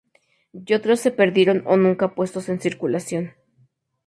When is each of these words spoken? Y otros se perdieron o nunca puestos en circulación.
Y 0.51 0.73
otros 0.73 0.99
se 0.99 1.11
perdieron 1.11 1.61
o 1.67 1.77
nunca 1.77 2.15
puestos 2.15 2.49
en 2.49 2.59
circulación. 2.59 3.35